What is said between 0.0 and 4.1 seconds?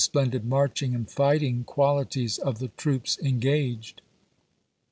Splendid luarclimg aud fighting qualities of the troops engaged.